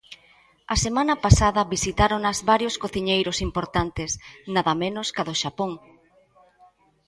[0.73, 4.11] A semana pasada visitáronas varios cociñeiros importantes,
[4.55, 5.71] nada menos ca do Xapón.